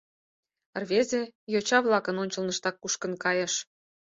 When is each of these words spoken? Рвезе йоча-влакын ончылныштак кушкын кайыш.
Рвезе 0.81 1.21
йоча-влакын 1.53 2.15
ончылныштак 2.23 2.75
кушкын 2.81 3.13
кайыш. 3.23 3.53